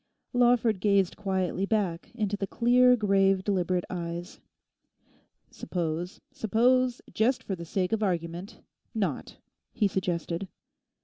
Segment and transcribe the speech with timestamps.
[0.33, 4.39] Lawford gazed quietly back into the clear, grave, deliberate eyes.
[5.51, 9.37] 'Suppose, suppose, just for the sake of argument—not,'
[9.73, 10.47] he suggested.